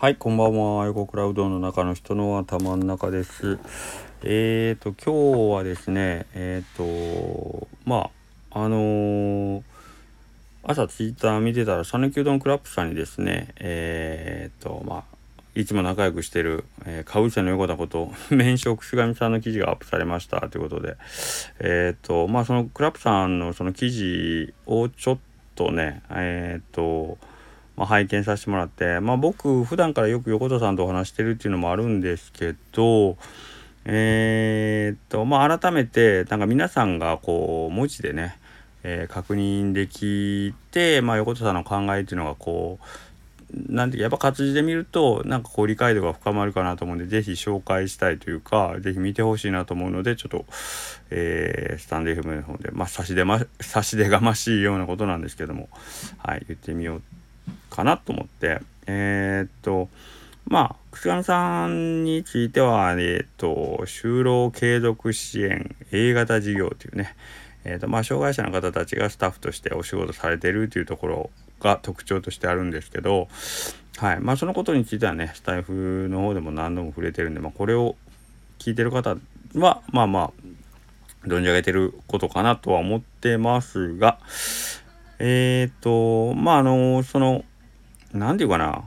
[0.00, 0.86] はい、こんばんは。
[0.86, 3.58] 横クラウドの中の人の頭の中です。
[4.22, 8.08] えっ、ー、と、今日はですね、えっ、ー、と、ま
[8.52, 9.62] あ、あのー、
[10.62, 15.04] 朝ツイッター見てたら、讃岐うどんクラップさんにですね、えっ、と、まあ、
[15.56, 20.96] いつも仲良くしてる、えー、かぶせの横田こと、名称くすがみさんの記事がアップされましたということで、
[21.58, 25.18] えっ、と、まあ、そのクラップさんのその記事をちょっ
[25.56, 27.18] とね、えっ、と、
[27.78, 33.16] まあ、拝見させてもらって、まあ、僕普段からよく横田さんとお話してるっていうのもあるんですけど
[33.84, 38.36] えー、っとまあ改めてなんか皆さんがこう文字でね、
[38.82, 42.86] えー、確認できて、まあ、横田さんの考えっていうのがこう
[43.72, 50.44] なんてやっぱ活字で見るとなんかこう理解度が深まるかなと思うんで是非紹介したいというか是非見てほしいなと思うのでちょっと、
[51.10, 55.68] えー、スタンド FM の方でまあ差し出ま差し出がましいようなことなんですけども
[56.18, 57.02] はい言ってみよう
[57.70, 58.60] かなと思って。
[58.86, 59.88] えー、っと
[60.46, 67.14] まあ楠上さんについてはえー、っと就労継続支援 A 型事業というね。
[67.64, 73.28] えーとまあ、障害者の方たちがスタッフとしてお仕事されてるというところが特徴としてあるんですけど、
[73.98, 74.20] はい。
[74.20, 77.96] まあ、そのことについてはねスタイフの方でも何度も触れてるんで、まあ、これを
[78.58, 79.16] 聞いてる方
[79.54, 80.32] はまあまあ
[81.26, 84.18] 存じ上げてることかなとは思ってますが
[85.18, 87.44] えっ、ー、とまああのその
[88.12, 88.84] 何て言うかな。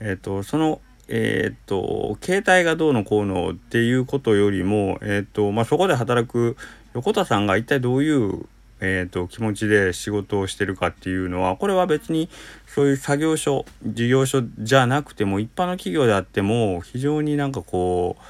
[0.00, 6.56] えっ、ー、とそのえっ、ー、と携帯がどうのこうのっていうことよりもえっ、とまあそこで働く
[6.94, 8.46] 横田さんが一体どういう
[8.80, 12.28] えーと、気持ちで仕事をしてるかっていうのはこれは別に
[12.66, 18.22] そういう作業所事業所じゃなくても一般の企業であっても非常になんかこう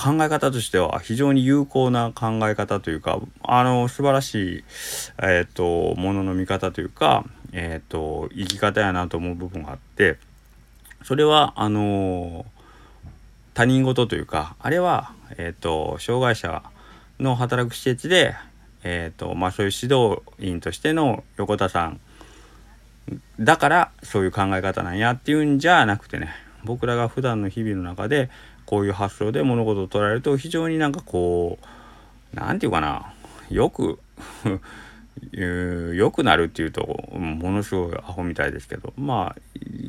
[0.00, 4.64] 考え方としては非常に有効な考え方というかあの素晴らしい、
[5.18, 10.16] えーと、ものの見方というか、えーと、生き方やなと思う部分があって
[11.04, 12.46] それはあの
[13.52, 16.62] 他人事というかあれは、えーと、障害者
[17.18, 18.34] の働く施設で、
[18.82, 22.00] えーとまあ、そういう指導員としての横田さん
[23.38, 26.30] だからそういう考え方なんやっていうんじゃなくてね
[26.64, 28.30] 僕らが普段の日々の中で
[28.66, 33.12] こういう発想で物事を捉えると非常になんかこう何て言うかな
[33.50, 33.98] よく
[35.32, 39.40] 良くなるっていうとものすごいアホみたいですけどまあ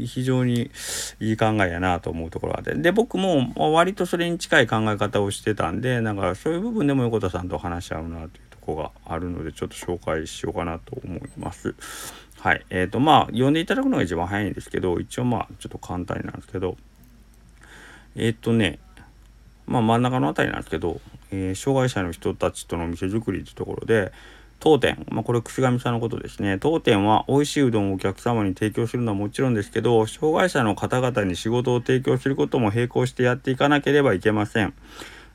[0.05, 0.71] 非常に
[1.19, 11.75] いい考えやなと思うところがあってで僕も割とそれに近い考え方をしてたんでなんかそういう部分でも横田さんと話し合うなというとこがあるのでちょっと紹介しようかなと思います。
[12.39, 12.65] はい。
[12.71, 16.75] え、ー、とまあ読んでいただくのが一番早いんですけど一応まあちょっと簡単なんですけど
[18.15, 18.79] えっ、とね、
[19.67, 20.99] まあ真ん中の辺りなんですけど、
[21.31, 24.11] えー、障害者の人たちとの店作りというところで、
[24.61, 26.59] 当店、まあ、これ楠上さんのことですね。
[26.59, 34.75] 当店は美味しいうどんをお客様に提供するのはもちろんですけど、障害者の方々に仕事を提供することも並行してやっていかなければいけません。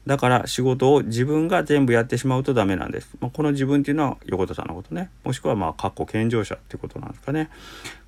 [0.07, 3.17] だから仕事を自分が全部やってしまうとダメなんです。
[3.21, 5.11] まあ、この自分っていうのは横田さんのことね。
[5.25, 7.51] もしくはまあ、かっこ健常者ってことなんですかね。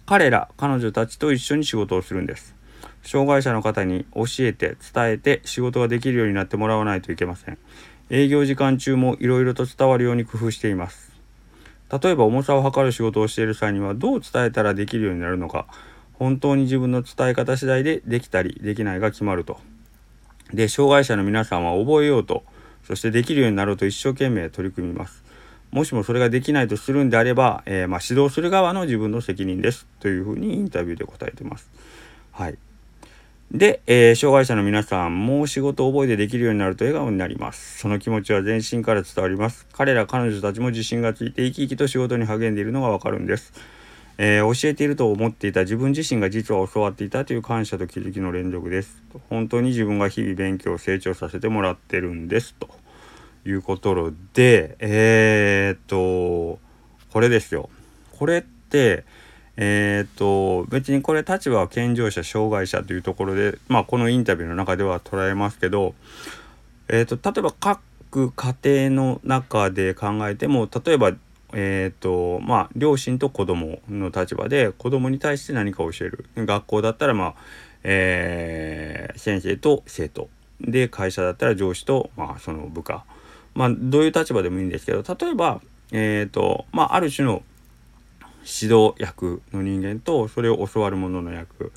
[0.07, 2.55] 彼ら、彼女たちと一緒に仕事をするんです。
[3.03, 7.59] 障害者の方に教えて伝えて仕事ができるようになってもらわないといけません。
[8.11, 11.13] 営業時間中もいろいろと伝わるように工夫しています。
[11.91, 15.67] 例えば重さを測る仕事をしている際にはどう伝えたらできるようになるのか。
[16.15, 19.59] 本当に自分の伝え方次第でできたりできないが決まると。
[20.53, 22.43] で障害者の皆さんは覚えようと
[22.85, 25.23] そしてできるようになろうと一生懸命取り組みます。
[25.71, 29.87] もしもそれができないとするんであれば、えー、まあ、指導する側の自分の責任です。
[30.01, 31.71] というふうにインタビューで答えてます。
[32.33, 32.59] はい。
[33.51, 37.79] で、えー、障害者の皆さんもう仕事を覚えてできるようになると笑顔になります。
[37.79, 39.67] その気持ちは全身から伝わります。
[39.73, 43.55] 彼ら彼女たちも自信がついて生き生きと仕事に励んでいるのがわかるんです。
[44.19, 49.03] えー、教えていると思っていた自分自身が実は教わっていたという感謝と気づきの連続です。
[49.31, 52.69] 本当に自分が日々勉強成長させてもらってるんですと
[53.47, 56.59] いうことで、えー、っと
[57.13, 57.71] これですよ。
[58.19, 59.05] これって
[59.61, 65.95] えっ、と別にこれ立場は健常者障害者というところで、まあ、このインタビューの中では捉えますけど、
[66.89, 71.13] えーと、例えば各家庭の中で考えても例えば
[71.55, 76.27] えーとまあ、両親と子供の立場で子供に対して何か教える。
[76.37, 77.35] 学校だったら、まあ
[77.85, 80.29] えー、先生と生徒。
[80.61, 83.05] で会社だったら上司と、まあ、その部下、
[83.55, 85.61] まあ、どういう立場でもいいんですけど例えば、
[85.93, 87.43] えーとまあ、ある種の
[88.41, 91.73] 指導役の人間とそれを教わる者の役、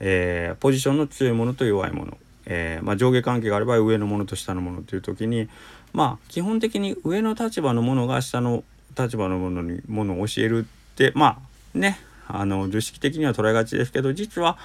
[0.00, 5.48] えー、ポジションの強いものと弱いもの、えー、まあ、上下関係があれば上のものと下のものという時に
[5.92, 8.64] まあ基本的に上の立場のものが下の
[8.98, 11.40] 立場のものにものを教えるってま
[11.74, 14.58] あねあの図式的には捉えがちですけど実は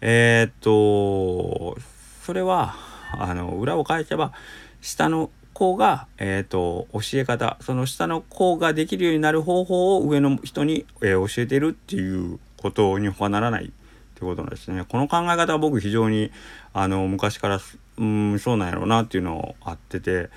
[0.00, 1.78] えー、っと
[2.22, 2.74] それは
[3.12, 4.32] あの裏を返せば
[4.80, 13.66] 下の子が、えーと、教え方その下の子ができるようになる方法を上の人に、えー、教えてるっていうことに他ならない。
[13.66, 13.68] っ
[14.20, 14.84] てことなんですね。
[14.86, 16.30] この考え方は僕非常に
[16.74, 17.58] あの昔から
[17.98, 20.30] うんそうなんやろうなっていうのをあってて。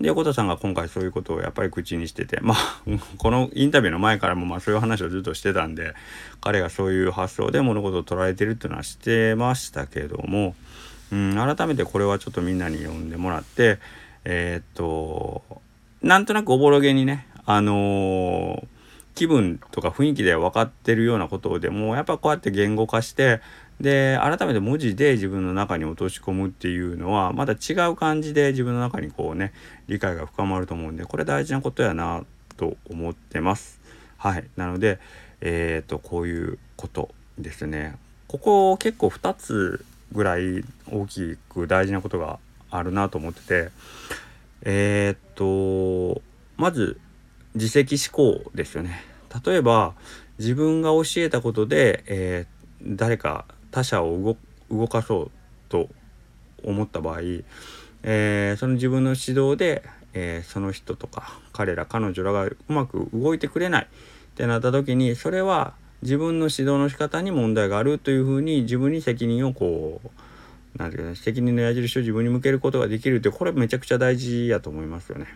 [0.00, 2.40] で横田さんが今回そういうことをやっぱり口にしてて。
[2.40, 2.82] まあ
[3.18, 5.94] このインタビューの前からもまあそういう話をずっとしてたんで
[6.40, 10.56] 彼がそういう発想で物事を捉えてるっていうのは知ってましたけども。
[11.12, 13.78] うん改めてこれはちょっとみんなに読んでもらって
[14.24, 15.42] えー、っと
[16.02, 18.66] なんとなくおぼろげにねあのー、
[19.14, 23.40] 気分とか雰囲気で分かってるようなことでもやっぱこうやって言語化して
[23.80, 29.52] で改めて文字で自分の中に落とし込むっていうのはまた違う感じで自分の中にこうね
[29.88, 32.24] 理解が深まると思うんでこれ大事なことやな
[32.56, 33.80] と思ってます。
[34.16, 34.98] はいなので
[35.40, 37.96] えっ、とこういうことですね。
[38.28, 42.38] ここ結構2つぐらい大きく大事なことが
[42.76, 43.70] あるなと思ってて。
[44.64, 46.22] えー、っと
[46.56, 46.98] まず
[47.54, 49.02] 自責思考ですよね。
[49.44, 49.94] 例えば
[50.38, 54.36] 自分が教えたことで、えー、誰か他者を
[54.70, 55.30] 動かそう
[55.68, 55.88] と
[56.62, 57.20] 思った場合、
[58.02, 59.84] えー、その自分の指導で、
[60.14, 63.88] えー、その人とか彼ら彼女らがうまく動いてくれないっ
[64.34, 70.08] てなった時にそれは自分の指導の仕方に問題があるというふうに自分に責任をこう
[70.76, 75.26] なんていうか責任の矢印を自分に向けることができるってこれめちゃくちゃ大事やと思いますよね。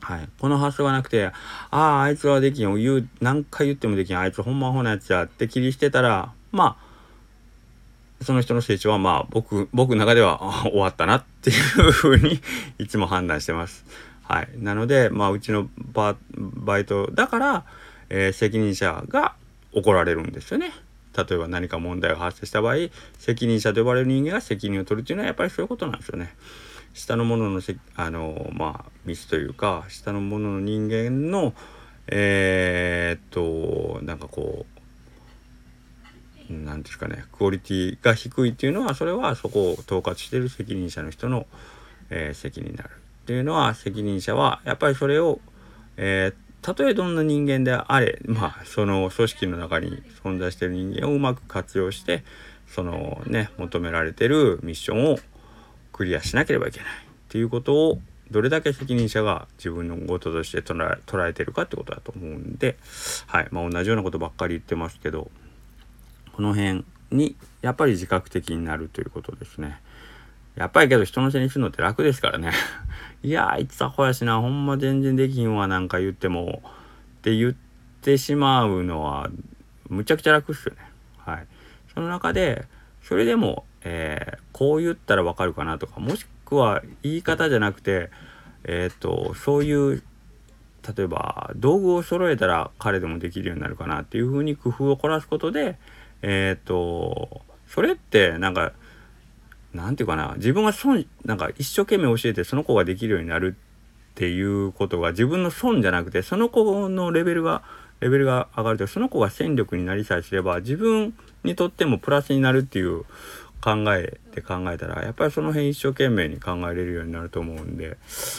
[0.00, 1.32] はい、この発想がなくて「あ
[1.70, 6.76] ああいつはできん」言う何回言ってもできんあいつほんまアホなやつやって切りしてたらま
[8.20, 12.40] あその人の成長はまあ僕僕の中では 終わったなっていうふうに
[12.78, 13.84] いつも判断してます。
[14.24, 17.64] はい、なのでまあうちのババイトだから、
[18.08, 19.34] えー、責任者が
[19.72, 20.72] 怒られるんですよね。
[21.16, 22.76] 例えば何か問題が発生した場合
[23.18, 26.34] 責任者と呼ばれる人間が責任を取るっていうのはやっぱりそういうことなんですよね。
[26.94, 31.54] 下の者のせあのまあミスというか下の者の人間の
[32.08, 34.72] えー、っとなんかこう
[36.52, 41.46] 何ですかねクオリティが低いっていうのはそれはそこを統括してる責任者の人の、
[42.10, 45.40] えー、責任になるっていうのは責任者はやっぱりそれを、
[45.96, 52.22] えー、たとえどんな人間であれまあその組織の中に存在している人間をうまく活用して
[52.68, 55.18] そのね求められてるミッションを
[55.92, 56.92] クリアしなければいけないっ
[57.28, 57.98] ていうことを
[58.30, 62.78] どれだけ責任者が自分のこととして捉え捉えてるかってことだと思うんで、
[63.26, 65.30] はいまあ、同じようなことばっかり言ってますけど
[66.34, 69.80] この辺にやっぱり自覚的になるということですね。
[70.54, 72.52] やっぱりけど人のせいにするのって楽ですからね。
[73.22, 76.62] いやあいつアホやしなほんま全然できんわなんか言っても
[77.18, 77.54] って言っ
[78.02, 79.30] てしまうのは
[79.88, 80.80] むちゃくちゃ楽っすよね。
[81.18, 81.46] はい。
[81.94, 82.66] その中で
[83.02, 88.10] それでも、えー、こう言ったらわかるかなとかもしくは言い方じゃなくて
[88.64, 90.02] えっ、とそういう
[90.96, 95.78] 例えば道具を揃えたら彼でもできるようになるかなっていうふうに工夫を凝らすことで
[96.22, 98.72] えっ、とそれってなんか
[99.74, 107.62] 何て言うかな自分が損なんか一生懸命教えてその子ができるようになるっていうことが自分の損じゃなくてその子のレベルが
[108.00, 111.14] レベルが上がるとその子が戦力になりさえすれば自分
[111.44, 113.04] にとってもプラスになるっていう
[113.62, 117.96] 考えで考えたらやっぱりその辺一生懸命に考えれるようになると思うんで、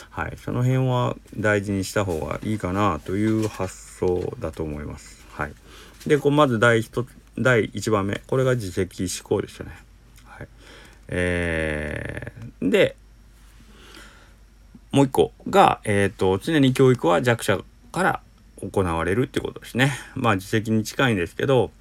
[0.10, 5.26] はい、その辺は大事にした方がいいかなという発想だと思います。
[5.32, 5.54] はい、
[6.06, 7.06] でこうまず第一
[7.40, 9.72] 第1番目これが自責思考ですよね。
[10.26, 10.48] はい
[11.16, 12.96] え、で
[14.92, 17.60] もう一個が、えーと、常に教育は弱者
[17.92, 18.22] から
[18.62, 19.92] 行われるってことですね。
[20.16, 21.72] まあ自責に近いんですけど、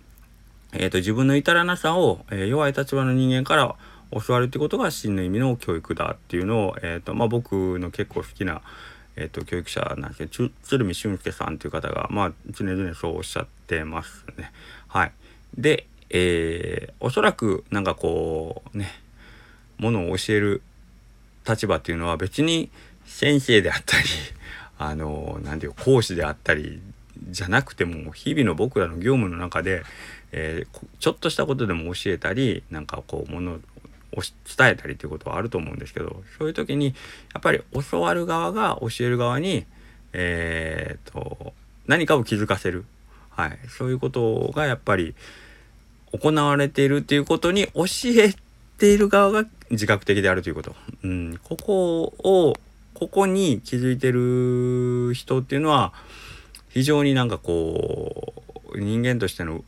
[0.72, 3.74] えーと、自分の至らなさを、えー、弱い立場の人間から
[4.10, 8.62] 教わるってことが真の意味の教育だっていうのを、えーとまあ、僕の結構好きな、
[9.16, 14.52] えーと、教育者なんですけど鶴見俊介さんという方が、まあ、常々そうおっしゃってますね。
[14.88, 15.12] はい、
[15.56, 19.01] で、えー、おそらくなんかこうね
[19.82, 20.62] ものを教える
[21.46, 22.70] 立場っていうのは別に
[23.04, 24.04] 先生であったり
[24.78, 26.80] あの何て言う講師であったり
[27.30, 29.82] じゃなくても日々の僕らの業務の中で、
[30.30, 33.58] えー、ちょっとしたことでも教えたりなんかこうものを
[34.56, 36.94] 伝えたりということはあると思うんですけどそういう時に
[37.34, 37.60] やっぱり
[37.90, 39.66] 教わる側が教える側に、
[40.12, 41.54] えーと、
[41.86, 42.84] 何かを気づかせる、
[43.30, 45.14] はい、そういうことがやっぱり
[46.12, 48.34] 行われているっていうことに教え
[48.78, 50.74] ている側が自覚的であるということ。
[51.02, 52.54] うん、ここを、
[52.94, 55.92] ここに気づいてる人っていうのは、
[56.68, 58.34] 非常になんかこ
[58.72, 59.64] う、人間としての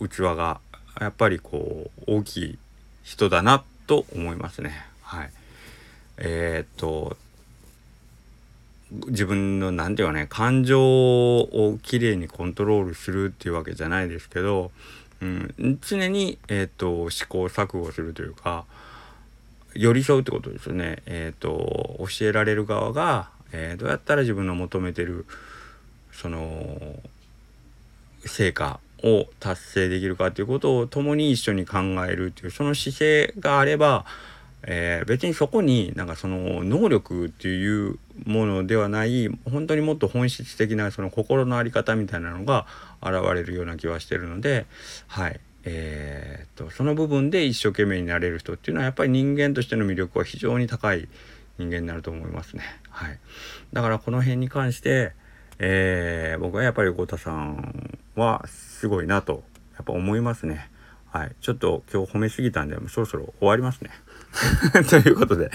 [0.00, 0.60] 器が
[1.00, 2.58] やっぱりこう大きい
[3.02, 4.86] 人だなと思いますね。
[5.02, 5.30] はい。
[6.18, 7.16] えー、っと
[9.08, 14.70] 自分の何て言うかね感情をきれいにコントロールするっていうわけじゃないですけど、
[15.20, 18.64] うん、常に、えーと、試行錯誤するというか
[19.74, 21.02] 寄り添うってことですよね。
[21.06, 25.26] えーと、教えられる側が、えー、どうやったら自分の求めてる
[26.12, 26.78] その
[28.24, 34.06] 成果を達成できるかということを共に一緒に考えるっていうその姿勢があれば
[34.66, 42.66] えー、別にそこになんかその能力っていうものではない本当にもっと本質的なその心の在り方みたいなのが
[43.02, 44.66] 現れるような気はしてるので
[45.06, 51.08] はいえー、とその部分で一生懸命になれる人っていうのはやっぱり人間としての魅力は非常に高い
[51.58, 52.62] 人間になると思いますね。
[52.90, 53.18] はい、
[53.72, 55.12] だからこの辺に関して、
[55.58, 59.44] えー、僕はやっぱり太田さんはすごいなと
[59.74, 60.70] やっぱ思いますね。
[61.10, 63.90] はい、ちょっと今日褒めすぎたんでもうそろそろ終わりますね。
[64.90, 65.50] ということで、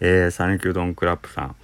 [0.00, 1.56] えー、サヌキュードンクラップさん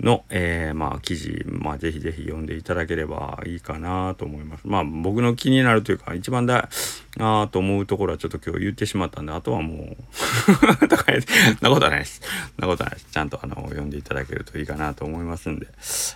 [0.00, 4.62] の、えー、まあ、記事、まあ、ぜひぜひ読んでいただければいいかなと思います。
[4.64, 6.68] まあ、僕の気になるというか、一番だ
[7.16, 9.96] なと思うところはちょっと今日言ってしまったんで、あとはもう
[10.88, 11.20] 高い、
[11.60, 12.20] なことはないです。
[12.58, 13.10] なことはないです。
[13.10, 15.66] ちゃんと、あの、読んでいただけるといいかなと思いますんで、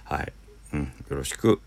[0.05, 0.33] はい。
[0.75, 1.61] うん、よろしく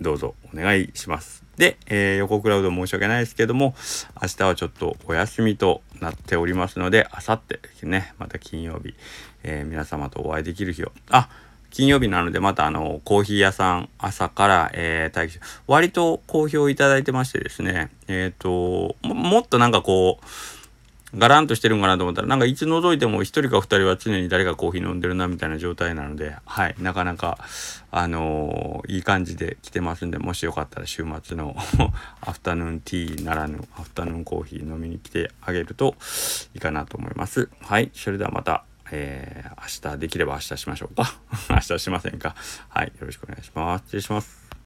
[0.00, 1.44] どうぞお願いします。
[1.56, 3.74] で、えー、横クラウド申し訳ないですけども、
[4.20, 8.94] 明日はちょっとお休みとなっておりますので、あさってね、また金曜日、
[9.42, 10.92] えー、皆様とお会いできる日を。
[11.10, 11.28] あ
[11.74, 20.24] 金曜日なのでまたあのコーヒー屋さん朝から、えー、待機割と好評いただいてましてですねえっ、ー、ともっとなんかこう
[21.16, 26.74] ガランとしてるんかなと思ったらなんかいつ覗いても1人か2人は常に誰かコーヒー飲んでるなみたいな状態なのではい。
[26.78, 27.38] なかなか
[27.90, 31.56] あのー、いい感じで来てますんでもしよかったら週末の
[32.20, 35.94] アフタヌーンティーならぬアフタヌーンコーヒー飲みに来てあげると
[36.54, 37.48] いいかなと思います。
[37.60, 37.90] はい。
[37.94, 41.14] それではまたえー、明日できれば明日しましょうか。
[41.50, 42.34] 明日しませんか。
[42.68, 42.88] はい。
[42.88, 43.84] よろしくお願いします。
[43.86, 44.43] 失礼します。